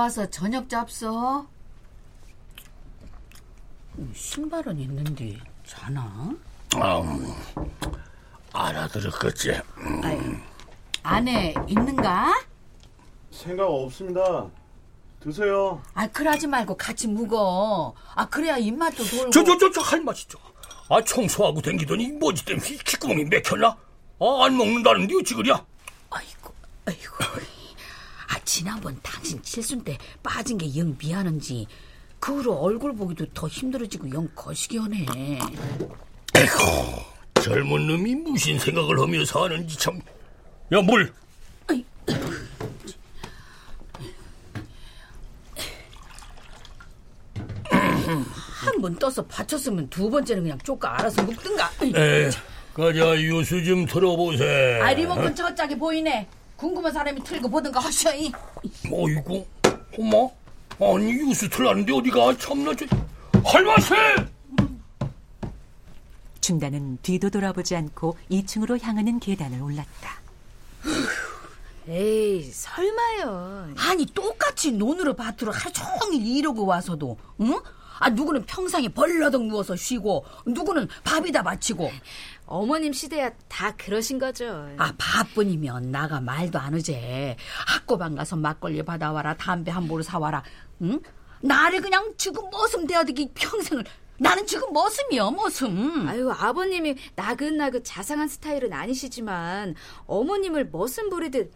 [0.00, 1.46] 나와서 저녁 잡숴.
[4.14, 6.02] 신발은 있는데 자나?
[6.74, 7.34] 음,
[8.50, 9.60] 알아들었겠지.
[10.02, 10.18] 아이,
[11.02, 12.32] 안에 있는가?
[13.30, 14.46] 생각 없습니다.
[15.20, 15.82] 드세요.
[15.92, 17.94] 아, 그러지 말고 같이 묵어.
[18.14, 19.30] 아, 그래야 입맛도 돌고.
[19.30, 20.38] 저, 저, 저, 저, 할 맛이죠.
[20.88, 23.76] 아, 청소하고 댕기더니 뭐지 때문에 귓구멍이 맥혔나?
[24.18, 25.62] 아, 안 먹는다는데 어찌 그랴?
[26.08, 26.54] 아이고,
[26.86, 27.16] 아이고.
[28.50, 31.68] 아, 지난번 당신 칠순 때 빠진 게 영 미안한지
[32.18, 35.06] 그 후로 얼굴 보기도 더 힘들어지고 영 거시기 하네.
[36.34, 40.00] 에이구, 젊은 놈이 무슨 생각을 하며 사는지 참.
[40.72, 41.12] 야, 물.
[41.68, 41.84] 아이,
[48.64, 51.70] 한번 떠서 받쳤으면 두 번째는 그냥 쪼까 알아서 묵든가.
[51.96, 52.30] 에,
[52.74, 54.80] 가자, 유수 좀 틀어보세.
[54.82, 56.26] 아, 리모컨 저짝이 보이네.
[56.60, 58.30] 궁금한 사람이 틀고 보든가 하셔이.
[58.92, 59.46] 어이구,
[59.98, 60.28] 엄마.
[60.78, 62.36] 아니, 유수 틀라는데 어디가?
[62.36, 62.84] 참나, 저.
[63.42, 63.94] 할맛이!
[66.42, 70.20] 준다는 뒤도 돌아보지 않고 2층으로 향하는 계단을 올랐다.
[71.88, 73.72] 에이, 설마요.
[73.78, 77.58] 아니 똑같이 논으로 밭으로 하루 종일 이러고 와서도 응?
[78.00, 81.92] 아 누구는 평상에 벌러덩 누워서 쉬고 누구는 밥이다 바치고
[82.46, 84.68] 어머님 시대야 다 그러신 거죠.
[84.78, 87.36] 아 바쁜이면 나가 말도 안 하제
[87.68, 90.42] 학고방 가서 막걸리 받아와라 담배 한 보루 사와라
[90.82, 90.98] 응?
[91.42, 93.84] 나를 그냥 지금 머슴 대하듯이 평생을
[94.18, 99.74] 나는 지금 머슴이요 머슴 아유, 아버님이 나긋나긋 자상한 스타일은 아니시지만
[100.06, 101.52] 어머님을 머슴 부리듯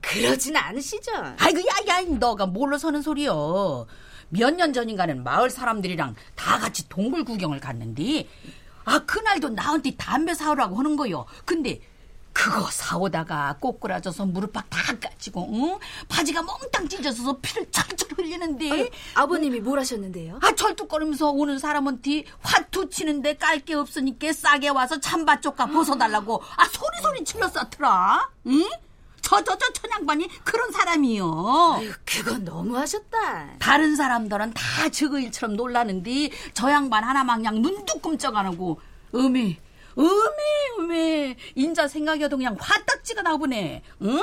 [0.00, 1.12] 그러진 않으시죠.
[1.38, 3.86] 아이고 야 야 너가 뭘로 서는 소리여
[4.30, 8.28] 몇 년 전인가는 마을 사람들이랑 다 같이 동굴 구경을 갔는데
[8.84, 11.80] 아 그날도 나한테 담배 사오라고 하는 거요 근데
[12.32, 15.78] 그거 사오다가 꼬꾸라져서 무릎팍 다 까지고 응?
[16.08, 20.38] 바지가 몽땅 찢어져서 피를 철철 흘리는데 아유, 아버님이 뭘 하셨는데요?
[20.42, 25.00] 아 철뚝거리면서 오는 사람한테 화투 치는데 깔 게 없으니까 싸게 와서
[25.40, 28.64] 쪼까 벗어달라고 아 소리소리 질러 썼더라 응?
[29.28, 33.58] 저저저 천양반이 그런 사람이요 아유, 그건 너무하셨다.
[33.58, 38.80] 다른 사람들은 다 저거 일처럼 놀라는데 저 양반 하나망냥 눈도 끔쩍 안 하고
[39.14, 39.58] 음이
[39.98, 44.18] 음이 음이 인자 생각해도 그냥 화딱지가 나보네 응?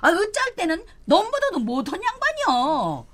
[0.00, 3.06] 아 어쩔 때는 넘보다도 못한 양반이요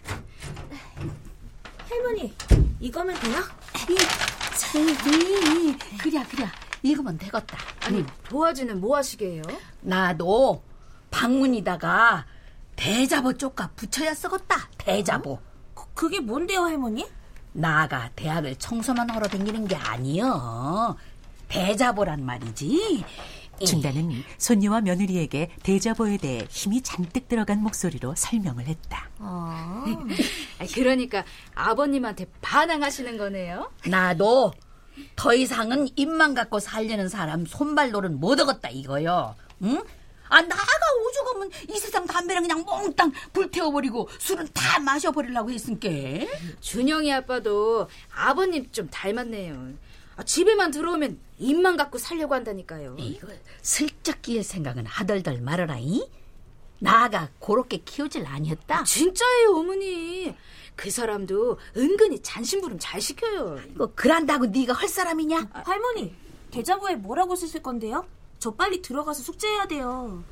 [1.88, 2.32] 할머니,
[2.78, 3.42] 이거면 돼요?
[3.90, 6.46] 이, 그래 그래
[6.84, 9.42] 이거면 되겠다 아니, 도화지는 뭐 하시게요?
[9.80, 10.62] 나도
[11.12, 12.26] 방문이다가
[12.74, 15.38] 대자보 쪽가 붙여야 쓰겄다 대자보
[15.74, 17.06] 그, 그게 뭔데요, 할머니?
[17.52, 20.96] 나가 대학을 청소만 하러 다니는 게 아니여
[21.48, 23.04] 대자보란 말이지
[23.64, 29.08] 준다는 손녀와 며느리에게 대자보에 대해 힘이 잔뜩 들어간 목소리로 설명을 했다.
[29.18, 29.84] 아,
[30.58, 31.24] 아, 그러니까
[31.54, 33.70] 아버님한테 반항하시는 거네요?
[33.86, 34.52] 나도
[35.14, 39.82] 더 이상은 입만 갖고 살려는 사람 손발놀은 못 얻었다 이거요 응?
[40.32, 40.62] 아 나가
[41.06, 45.88] 오죽하면 이 세상 담배를 그냥 몽땅 불태워버리고 술은 다 마셔버리려고 했으니까
[46.60, 49.74] 준영이 아빠도 아버님 좀 닮았네요.
[50.16, 52.96] 아, 집에만 들어오면 입만 갖고 살려고 한다니까요.
[52.98, 53.28] 이거
[53.60, 56.08] 슬쩍 끼일 생각은 하덜덜 말아라이
[56.78, 60.34] 나가 그렇게 키우질 아니었다 진짜예요, 어머니.
[60.76, 63.60] 그 사람도 은근히 잔심부름 잘 시켜요.
[63.74, 65.50] 이거 그란다고 네가 할 사람이냐?
[65.52, 66.14] 할머니,
[66.50, 68.06] 대자보에 뭐라고 쓰실 건데요?
[68.42, 70.24] 저 빨리 들어가서 숙제해야 돼요.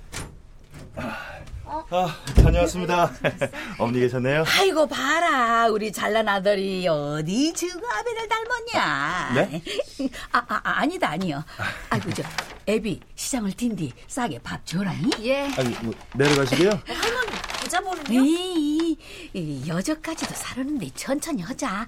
[1.64, 3.08] 아, 다녀왔습니다.
[3.78, 4.42] 어머니 계셨네요?
[4.48, 9.62] 아이고 봐라 우리 잘난 아들이 어디 지금 아비를 닮았냐 네?
[10.32, 11.44] 아, 아, 아, 아니다 아니요
[11.90, 12.24] 아이고 저
[12.66, 15.42] 애비 시장을 뛴 뒤 싸게 밥 줘라니 예.
[15.56, 16.70] 아니, 뭐, 내려가시게요?
[16.88, 17.30] 할머니,
[17.62, 18.20] 대자보는요?
[18.24, 18.98] 이,
[19.34, 21.86] 이 여자까지도 사르는데 천천히 하자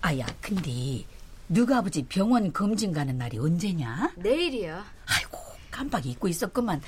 [0.00, 1.04] 아야 근데
[1.48, 4.82] 누가 아버지 병원 검진 가는 날이 언제냐 내일이요.
[5.06, 5.35] 아이고
[5.76, 6.80] 깜빡 잊고 있었구만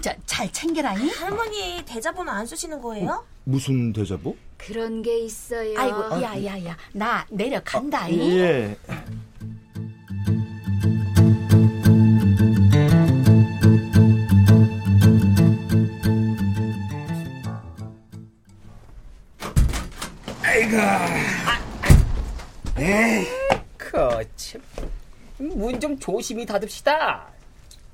[0.00, 3.24] 자, 잘 챙겨라니 할머니, 대자보는 안 쓰시는 거예요?
[3.44, 4.36] 무슨 대자보?
[4.56, 5.78] 그런 게 있어요.
[5.78, 8.10] 아이고, 야야야, 나 내려간다.
[8.12, 8.76] 예.
[23.78, 24.60] 거참.
[25.38, 27.28] 문 좀 조심히 닫읍시다.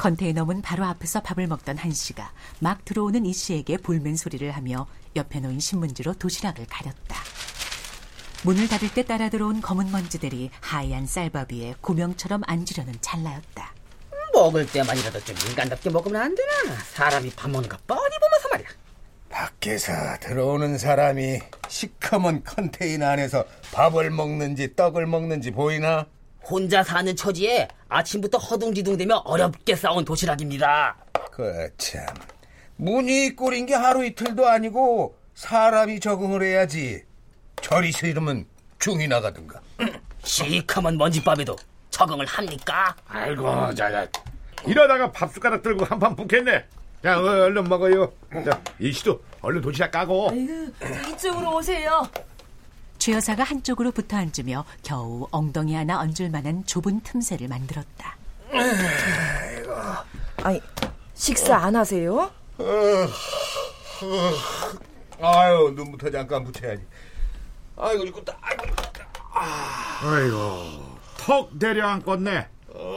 [0.00, 4.86] 컨테이너 문 바로 앞에서 밥을 먹던 한 씨가 막 들어오는 이 씨에게 볼멘 소리를 하며
[5.14, 7.16] 옆에 놓인 신문지로 도시락을 가렸다.
[8.44, 13.74] 문을 닫을 때 따라 들어온 검은 먼지들이 하얀 쌀밥 위에 구명처럼 앉으려는 찰나였다.
[14.32, 16.76] 먹을 때만이라도 좀 인간답게 먹으면 안 되나?
[16.94, 18.68] 사람이 밥 먹는 거 뻔히 보면서 말이야.
[19.28, 26.06] 밖에서 들어오는 사람이 시커먼 컨테이너 안에서 밥을 먹는지 떡을 먹는지 보이나?
[26.44, 30.96] 혼자 사는 처지에 아침부터 허둥지둥대며 어렵게 싸운 도시락입니다.
[31.32, 32.06] 거참
[32.76, 37.04] 문이 꼴인 게 하루 이틀도 아니고 사람이 적응을 해야지
[37.60, 38.46] 저리 싫으면
[38.78, 39.60] 중이 나가든가
[40.22, 41.56] 시커먼 먼지밥에도
[41.90, 42.94] 적응을 합니까?
[43.08, 44.06] 아이고, 자 자.
[44.66, 46.64] 이러다가 밥 숟가락 들고 한판 붓겠네.
[47.02, 48.12] 자, 어, 얼른 먹어요.
[48.44, 50.30] 자, 이씨도 얼른 도시락 까고.
[51.10, 52.02] 이쪽으로 오세요.
[53.00, 58.14] 최 여사가 한쪽으로 붙어 앉으며 겨우 엉덩이 하나 얹을 만한 좁은 틈새를 만들었다.
[60.42, 60.60] 아니,
[61.14, 62.30] 식사 안 하세요?
[65.22, 66.82] 아유 눈부터 잠깐 붙여야지
[67.76, 68.62] 아이고 이거 다 아이고
[70.02, 72.48] 아이고, 턱 내려앉겠네.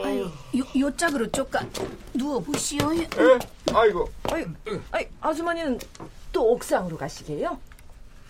[0.04, 1.64] 아유, 요, 요 짝으로 쪼까
[2.12, 2.92] 누워보시오.
[2.94, 3.06] 에?
[3.72, 4.44] 아이고 아니,
[4.90, 5.78] 아니, 아주머니는
[6.30, 7.58] 또 옥상으로 가시게요?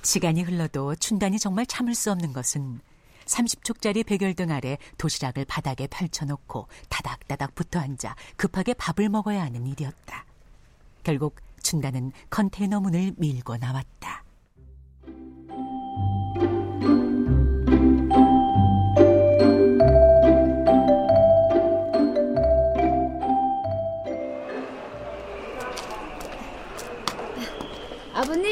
[0.05, 2.81] 시간이 흘러도 춘단이 정말 참을 수 없는 것은
[3.25, 10.27] 30촉짜리 백열등 아래 도시락을 바닥에 펼쳐놓고 다닥다닥 붙어 앉아 급하게 밥을 먹어야 하는 일이었다.
[11.03, 14.24] 결국 춘단은 컨테이너 문을 밀고 나왔다.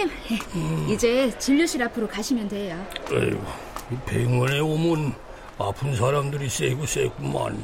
[0.03, 2.85] 아버님, 이제 진료실 앞으로 가시면 돼요.
[3.11, 3.43] 아이고,
[3.91, 5.15] 이 병원에 오면
[5.59, 7.63] 아픈 사람들이 세고 세구만.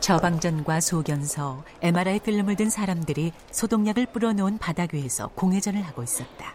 [0.00, 6.54] 처방전과 소견서, MRI 필름을 든 사람들이 소독약을 뿌려놓은 바닥 위에서 공회전을 하고 있었다.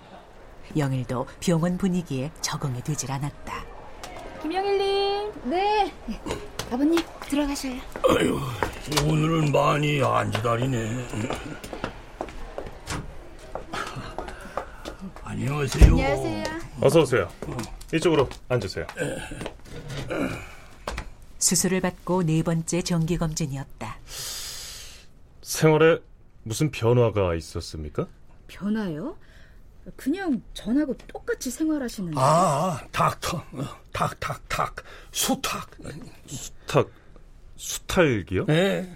[0.78, 3.66] 영일도 병원 분위기에 적응이 되질 않았다.
[4.42, 5.32] 김영일님.
[5.46, 5.94] 네.
[6.72, 7.80] 아버님, 들어가셔요.
[8.08, 8.40] 아이고,
[9.08, 11.06] 오늘은 많이 안 기다리네.
[15.34, 15.86] 안녕하세요.
[15.92, 16.44] 안녕하세요.
[16.82, 17.28] 어서 오세요.
[17.92, 18.86] 이쪽으로 앉으세요.
[21.40, 23.98] 수술을 받고 네 번째 정기 검진이었다.
[25.42, 25.98] 생활에
[26.44, 28.08] 무슨 변화가 있었습니까?
[28.46, 29.18] 변화요?
[29.96, 32.16] 그냥 전하고 똑같이 생활하시는데.
[32.20, 34.76] 아, 닥터, 어, 탁, 탁, 탁,
[35.12, 35.68] 수탁.
[36.28, 36.90] 수탉,
[37.56, 38.46] 수탉이요?
[38.50, 38.96] 예.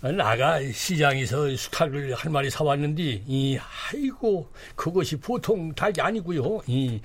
[0.00, 3.58] 나가 시장에서 수탉을 한 마리 사왔는데, 이,
[3.92, 6.62] 아이고, 그것이 보통 닭이 아니고요.
[6.66, 7.00] 이,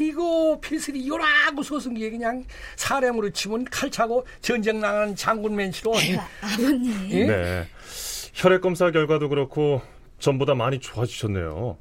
[0.00, 2.44] 아이고, 피슬이 요라고 솟은 게 그냥
[2.74, 5.92] 사람으로 치면 칼차고 전쟁 나간 장군 맨치로.
[6.00, 7.10] 이, 아버님.
[7.12, 7.24] 예?
[7.24, 7.68] 네.
[8.34, 9.80] 혈액 검사 결과도 그렇고
[10.18, 11.78] 전보다 많이 좋아지셨네요.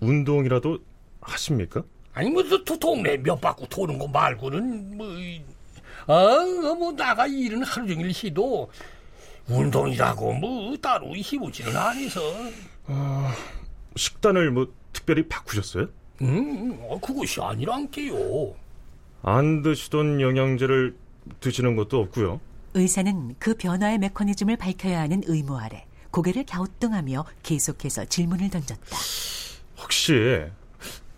[0.00, 0.78] 운동이라도
[1.22, 1.82] 하십니까?
[2.12, 5.42] 아니, 뭐, 또, 또 동네 몇 바퀴 도는 거 말고는, 뭐, 이,
[6.06, 8.70] 아, 뭐, 나가 일은 하루 종일 해도,
[9.48, 12.20] 운동이라고 뭐, 따로 해보지는 않아서.
[13.96, 15.88] 식단을 뭐 특별히 바꾸셨어요?
[16.22, 18.54] 음, 어, 그것이 아니란게요.
[19.22, 20.96] 안 드시던 영양제를
[21.40, 22.40] 드시는 것도 없고요.
[22.74, 28.96] 의사는 그 변화의 메커니즘을 밝혀야 하는 의무 아래 고개를 갸우뚱하며 계속해서 질문을 던졌다.
[29.82, 30.42] 혹시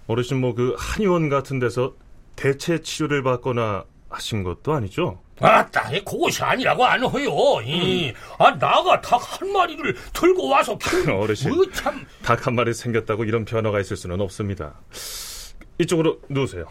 [0.07, 1.95] 어르신 뭐 그 한의원 같은 데서
[2.37, 5.21] 대체 치료를 받거나 하신 것도 아니죠?
[5.41, 7.61] 아따, 이 그것이 아니라고 안 해요.
[7.65, 11.51] 이, 아, 나가 닭 한 마리를 들고 와서 키 어르신.
[11.51, 12.07] 뭐 참.
[12.23, 14.75] 닭 한 마리 생겼다고 이런 변화가 있을 수는 없습니다.
[15.79, 16.67] 이쪽으로 누우세요.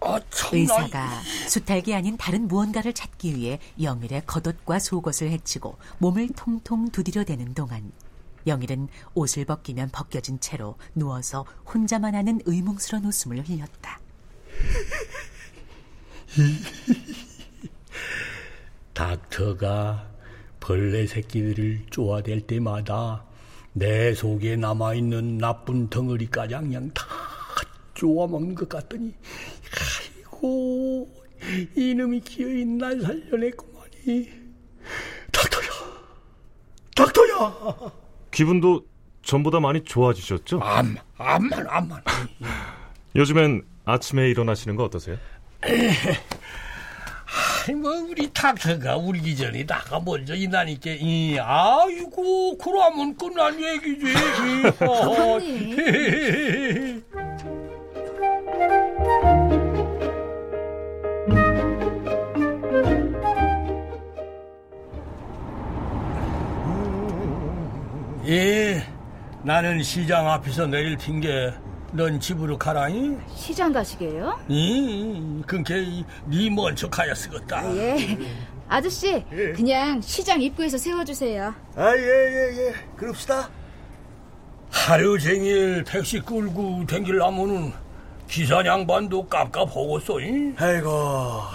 [0.00, 0.50] 아, 참.
[0.58, 7.92] 의사가 수탉이 아닌 다른 무언가를 찾기 위해 영일의 겉옷과 속옷을 헤치고 몸을 통통 두드려대는 동안
[8.46, 11.44] 영일은 옷을 벗기면 벗겨진 채로 누워서
[11.74, 13.98] 혼자만 하는 의문스러운 웃음을 흘렸다.
[18.94, 20.08] 닥터가
[20.60, 23.24] 벌레 새끼들을 쪼아댈 때마다
[23.72, 27.04] 내 속에 남아있는 나쁜 덩어리까지 그냥 다
[27.94, 29.14] 쪼아먹는 것 같더니
[30.32, 31.08] 아이고
[31.76, 34.30] 이놈이 기어인 날 살려냈구만이
[35.32, 35.68] 닥터야
[36.94, 37.92] 닥터야
[38.30, 38.86] 기분도
[39.22, 40.60] 전보다 많이 좋아지셨죠?
[40.62, 42.02] 암, 암만, 암만.
[43.16, 45.16] 요즘엔 아침에 일어나시는 거 어떠세요?
[47.74, 54.12] 뭐, 우리 닥터가 울기 전에 나가 먼저 일하니까, 이, 아이고, 그러면 끝난 얘기지.
[54.80, 55.76] 아버님.
[68.28, 68.82] 예,
[69.44, 71.52] 나는 시장 앞에서 내릴 핑계,
[71.92, 73.20] 넌 집으로 가라잉?
[73.34, 74.38] 시장 가시게요?
[74.48, 77.74] 이, 그게 네 먼저 가야 쓰겠다.
[77.76, 78.18] 예.
[78.68, 79.24] 아저씨,
[79.54, 81.54] 그냥 시장 입구에서 세워주세요.
[81.76, 82.74] 아, 예, 예, 예.
[82.96, 83.48] 그럽시다.
[84.70, 87.72] 하루 종일 택시 끌고 댕길라면은
[88.28, 90.20] 기사 양반도 깝깝하겠어.
[90.20, 90.54] 잉?
[90.58, 90.90] 아이고,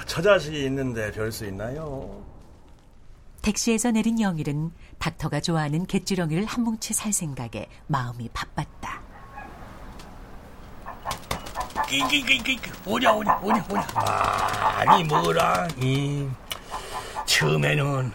[0.08, 2.24] 처자식이 있는데 별 수 있나요?
[3.42, 9.02] 택시에서 내린 영일은 닥터가 좋아하는 갯지렁이를 한 뭉치 살 생각에 마음이 바빴다.
[12.86, 16.28] 오냐 오냐 오냐 오냐 아니 뭐라 이
[17.26, 18.12] 처음에는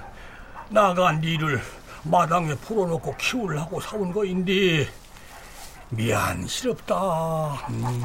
[0.70, 1.60] 나간 니를
[2.02, 4.88] 마당에 풀어놓고 키우려고 사온 거인데
[5.90, 8.02] 미안스럽다 음.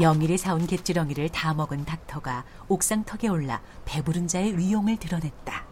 [0.00, 5.64] 영일이 사온 갯지렁이를 다 먹은 닥터가 옥상턱에 올라 배부른 자의 위용을 드러냈다.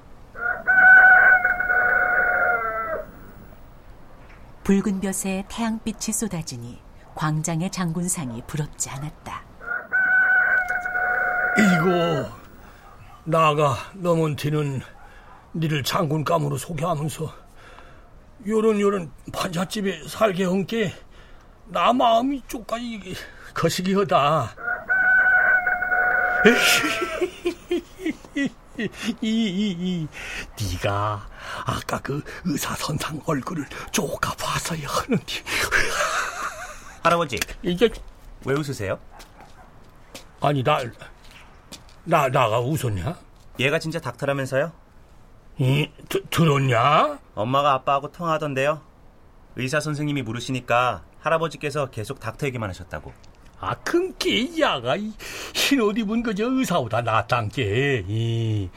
[4.64, 6.87] 붉은 볕에 태양빛이 쏟아지니
[7.18, 9.42] 광장의 장군상이 부럽지 않았다.
[11.58, 12.30] 이거
[13.24, 14.80] 나가 넘은 티는
[15.52, 17.34] 니를 장군감으로 소개하면서
[18.46, 20.94] 요런 요런 판잣집에 살게 한게
[21.66, 23.16] 나 마음이 쪼까지
[23.52, 24.54] 거시기하다.
[28.78, 28.88] 이,
[29.22, 30.06] 이, 이,
[30.60, 31.28] 네가
[31.66, 35.24] 아까 그 의사 선상 얼굴을 쪼까 봐서야 하는데
[37.08, 37.88] 할아버지, 이게
[38.44, 38.98] 왜 웃으세요?
[40.42, 40.78] 아니 나,
[42.04, 43.18] 나 나가 웃었냐?
[43.58, 44.70] 얘가 진짜 닥터라면서요?
[45.56, 47.18] 이 드, 들었냐?
[47.34, 48.82] 엄마가 아빠하고 통화하던데요.
[49.56, 53.14] 의사 선생님이 물으시니까 할아버지께서 계속 닥터 얘기만 하셨다고.
[53.58, 55.14] 아, 큰게 야가 이
[55.54, 58.04] 흰옷 입은 그저 의사보다 낫단 게.
[58.06, 58.68] 이,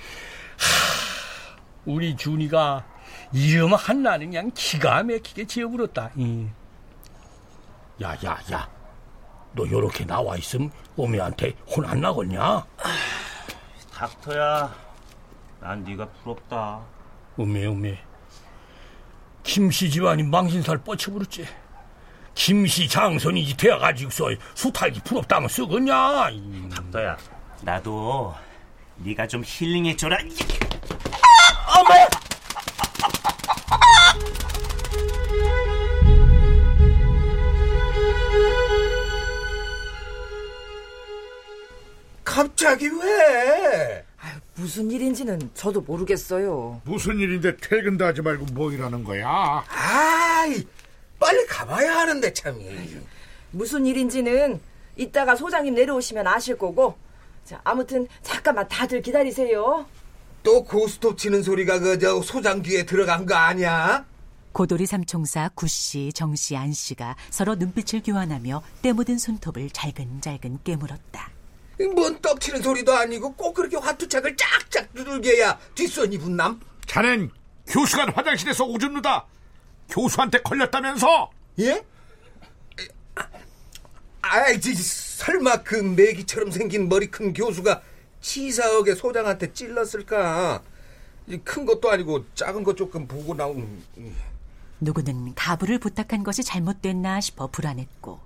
[0.57, 2.85] 하, 우리 준이가
[3.33, 6.11] 이름 하나는 그냥 기가 막히게 지어버렸다.
[6.15, 6.47] 이.
[8.01, 8.69] 야, 야, 야.
[9.53, 12.65] 너 요렇게 나와 있음 어미한테 혼 안 나겠냐?
[13.93, 14.73] 닥터야,
[15.59, 16.81] 난 네가 부럽다.
[17.37, 17.99] 어메, 어메.
[19.43, 21.45] 김씨 집안이 망신살 뻗쳐버렸지.
[22.33, 26.29] 김씨 장선이지 되어가지고서 수탈기 부럽다면 쓰겠냐?
[26.31, 26.69] 이.
[26.73, 27.17] 닥터야,
[27.61, 28.33] 나도
[28.97, 30.17] 네가 좀 힐링해줘라.
[31.77, 32.07] 엄마야!
[42.45, 44.03] 갑자기 왜?
[44.55, 46.81] 무슨 일인지는 저도 모르겠어요.
[46.85, 49.63] 무슨 일인데 퇴근도 하지 말고 뭐 일하는 거야?
[49.67, 50.65] 아이,
[51.19, 52.65] 빨리 가봐야 하는데 참이.
[53.51, 54.59] 무슨 일인지는
[54.95, 56.97] 이따가 소장님 내려오시면 아실 거고.
[57.45, 59.85] 자, 아무튼 잠깐만 다들 기다리세요.
[60.41, 64.03] 또 고스톱 치는 소리가 그저 소장 귀에 들어간 거 아니야?
[64.51, 71.29] 고돌이 삼총사 구씨, 정씨, 안씨가 서로 눈빛을 교환하며 때 묻은 손톱을 잘근잘근 깨물었다.
[71.87, 76.59] 뭔 떡치는 소리도 아니고 꼭 그렇게 화투착을 짝짝 두들게 해야 뒷손이 붙남?
[76.85, 77.31] 자넨
[77.67, 79.25] 교수관 화장실에서 오줌 누다
[79.89, 81.31] 교수한테 걸렸다면서?
[81.59, 81.83] 예?
[84.21, 87.81] 아이, 지, 설마 그 메기처럼 생긴 머리 큰 교수가
[88.21, 90.61] 치사하게 소장한테 찔렀을까?
[91.43, 93.83] 큰 것도 아니고 작은 것 조금 보고 나온...
[94.79, 98.19] 누구는 가부를 부탁한 것이 잘못됐나 싶어 불안했고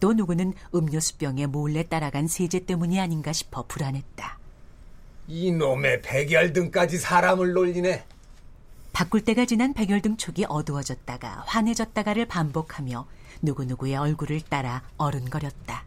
[0.00, 4.38] 또 누구는 음료수병에 몰래 따라간 세제 때문이 아닌가 싶어 불안했다.
[5.28, 8.04] 이놈의 백열등까지 사람을 놀리네.
[8.92, 13.06] 바꿀 때가 지난 백열등 촉이 어두워졌다가 환해졌다가를 반복하며
[13.42, 15.84] 누구누구의 얼굴을 따라 어른거렸다.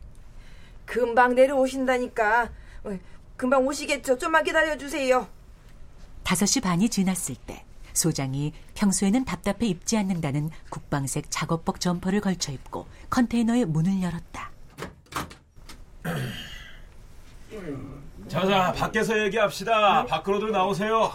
[0.85, 2.49] 금방 내려오신다니까.
[2.83, 2.99] 어,
[3.35, 4.17] 금방 오시겠죠.
[4.17, 5.27] 좀만 기다려주세요.
[6.23, 13.65] 5시 반이 지났을 때 소장이 평소에는 답답해 입지 않는다는 국방색 작업복 점퍼를 걸쳐 입고 컨테이너의
[13.65, 14.51] 문을 열었다.
[18.27, 20.05] 자자 밖에서 얘기합시다.
[20.05, 21.11] 밖으로들 나오세요.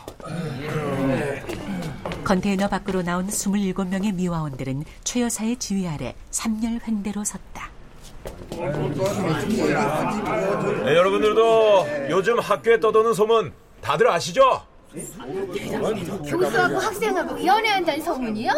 [2.25, 7.71] 컨테이너 밖으로 나온 27명의 미화원들은 최 여사의 지휘 아래 3열 횡대로 섰다.
[10.85, 14.63] 네, 여러분들도 요즘 학교에 떠도는 소문 다들 아시죠?
[16.29, 18.53] 교수하고 학생하고 연애한다는 소문이요?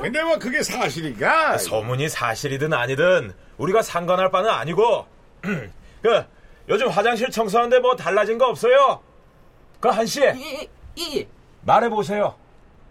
[0.00, 1.58] 근데 뭐 그게 사실인가?
[1.58, 5.06] 소문이 사실이든 아니든 우리가 상관할 바는 아니고
[6.02, 6.24] 그
[6.68, 9.00] 요즘 화장실 청소하는데 뭐 달라진 거 없어요?
[9.80, 11.28] 그 한씨 예, 예.
[11.62, 12.34] 말해보세요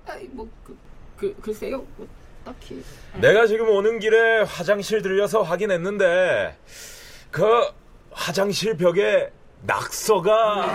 [0.08, 0.78] 아이, 뭐, 그,
[1.18, 1.86] 그, 글쎄요.
[1.96, 2.08] 뭐,
[2.44, 2.84] 딱히.
[3.16, 6.58] 내가 지금 오는 길에 화장실 들려서 확인했는데
[7.32, 7.46] 그
[8.12, 9.32] 화장실 벽에
[9.66, 10.66] 낙서가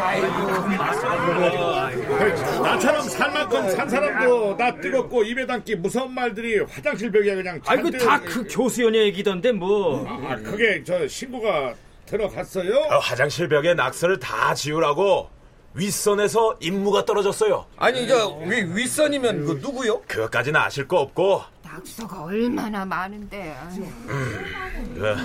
[2.63, 7.91] 나처럼 살 만큼 산 사람도 나 뜨겁고 입에 담기 무서운 말들이 화장실 벽에 그냥 아이고
[7.91, 10.05] 다 그 교수연의 얘기던데 뭐.
[10.09, 11.75] 아 그게 저 신고가
[12.07, 12.71] 들어갔어요?
[12.89, 15.29] 그 화장실 벽에 낙서를 다 지우라고
[15.75, 17.67] 윗선에서 임무가 떨어졌어요.
[17.77, 20.01] 아니 저 위, 윗선이면 그 누구요?
[20.09, 23.55] 그것까지는 아실 거 없고 낙서가 얼마나 많은데.
[24.95, 25.17] 그,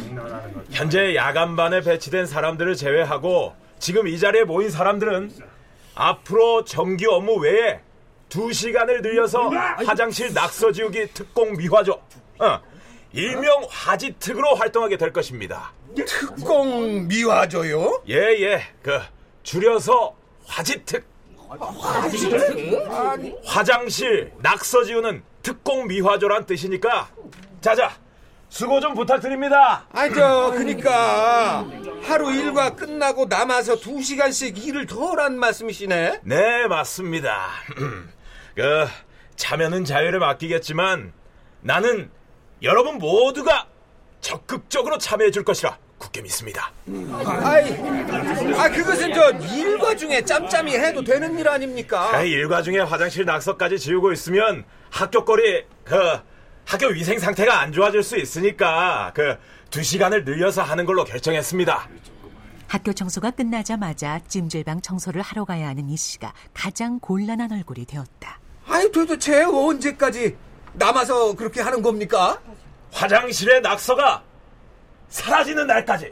[0.71, 5.31] 현재 야간반에 배치된 사람들을 제외하고 지금 이 자리에 모인 사람들은
[5.95, 7.79] 앞으로 정규 업무 외에
[8.27, 9.50] 두 시간을 늘려서
[9.85, 11.93] 화장실 낙서 지우기 특공 미화조,
[12.39, 12.59] 어,
[13.13, 15.71] 일명 화지특으로 활동하게 될 것입니다.
[15.95, 18.03] 특공 미화조요?
[18.09, 18.63] 예, 예.
[18.81, 19.00] 그
[19.43, 20.15] 줄여서
[20.47, 21.12] 화지특.
[23.45, 27.10] 화장실 낙서 지우는 특공 미화조란 뜻이니까
[27.62, 27.91] 자자
[28.50, 29.88] 수고 좀 부탁드립니다.
[29.91, 31.65] 아니 저 그니까
[32.03, 36.19] 하루 일과 끝나고 남아서 두 시간씩 일을 덜한 말씀이시네.
[36.24, 37.48] 네 맞습니다.
[38.55, 38.88] 그
[39.36, 41.13] 참여는 자유를 맡기겠지만
[41.62, 42.12] 나는
[42.62, 43.67] 여러분 모두가
[44.22, 46.72] 적극적으로 참여해 줄 것이라 굳게 믿습니다.
[47.43, 47.72] 아이,
[48.57, 52.12] 아 그것은 저 일과 중에 짬짬이 해도 되는 일 아닙니까?
[52.12, 55.95] 그 일과 중에 화장실 낙서까지 지우고 있으면 학교 거리 그
[56.65, 59.38] 학교 위생 상태가 안 좋아질 수 있으니까 그
[59.74, 61.89] 두 시간을 늘려서 하는 걸로 결정했습니다.
[62.67, 68.39] 학교 청소가 끝나자마자 찜질방 청소를 하러 가야 하는 이 씨가 가장 곤란한 얼굴이 되었다.
[68.67, 70.38] 아니 도대체 언제까지
[70.74, 72.39] 남아서 그렇게 하는 겁니까?
[72.91, 74.21] 화장실의 낙서가
[75.13, 76.12] 사라지는 날까지.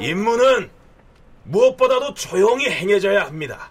[0.00, 0.70] 임무는
[1.44, 3.70] 무엇보다도 조용히 행해져야 합니다.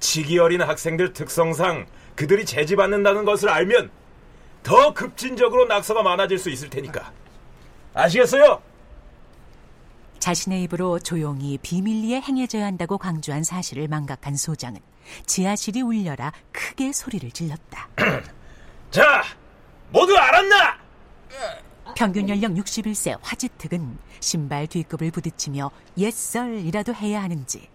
[0.00, 3.90] 치기 어린 학생들 특성상 그들이 제지받는다는 것을 알면
[4.62, 7.12] 더 급진적으로 낙서가 많아질 수 있을 테니까.
[7.92, 8.62] 아시겠어요?
[10.18, 14.80] 자신의 입으로 조용히 비밀리에 행해져야 한다고 강조한 사실을 망각한 소장은
[15.26, 17.88] 지하실이 울려라 크게 소리를 질렀다.
[18.90, 19.22] 자,
[19.90, 20.78] 모두 알았나?
[21.94, 27.68] 평균 연령 61세 화지특은 신발 뒤급을 부딪히며 옛설이라도 해야 하는지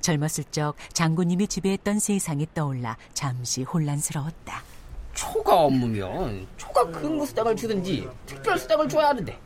[0.00, 4.62] 젊었을 적 장군님이 지배했던 세상이 떠올라 잠시 혼란스러웠다.
[5.14, 9.38] 초과 업무면 초과 근무수당을 주든지 특별수당을 줘야 하는데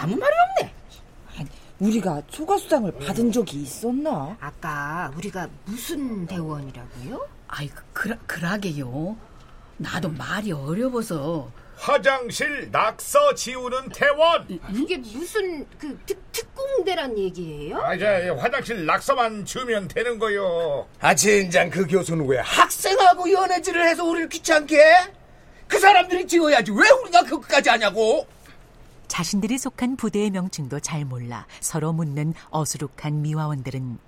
[0.00, 0.74] 아무 말이 없네.
[1.80, 4.36] 우리가 초과 수당을 받은 적이 있었나?
[4.40, 7.26] 아까 우리가 무슨 대원이라고요?
[7.48, 9.16] 아이 그라, 그라게요.
[9.76, 14.46] 나도 말이 어려워서 화장실 낙서 지우는 대원.
[14.72, 17.78] 이게 무슨 그 특, 특공대란 얘기예요?
[17.82, 20.86] 아, 이제 화장실 낙서만 주면 되는 거요.
[21.00, 25.12] 아 진장 그 교수는 왜 학생하고 연애질을 해서 우리를 귀찮게 해?
[25.66, 28.26] 그 사람들이 지어야지 왜 우리가 그것까지 하냐고?
[29.08, 33.98] 자신들이 속한 부대의 명칭도 잘 몰라 서로 묻는 어수룩한 미화원들은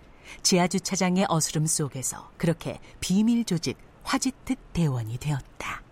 [0.42, 3.76] 지하 주차장의 어스름 속에서 그렇게 비밀 조직
[4.07, 5.83] 화지특 대원이 되었다.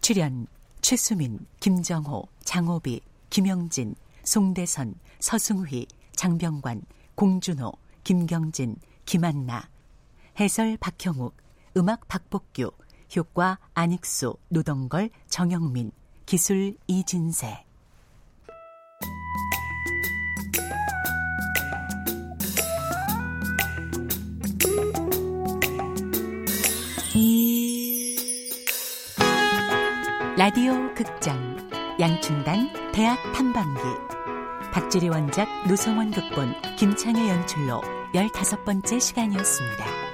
[0.00, 0.46] 출연
[0.80, 6.82] 최수민, 김정호, 장호비, 김영진, 송대선, 서승휘, 장병관,
[7.16, 7.72] 공준호,
[8.04, 9.68] 김경진, 김한나
[10.38, 11.36] 해설 박형욱,
[11.76, 12.70] 음악 박복규,
[13.16, 15.90] 효과 안익수, 노동걸, 정영민,
[16.26, 17.67] 기술 이진세
[30.48, 31.68] 라디오 극장
[32.00, 33.82] 양춘단 대학 탐방기
[34.72, 37.82] 박지리 원작 노성원 극본 김창의 연출로
[38.14, 40.07] 열다섯 번째 시간이었습니다.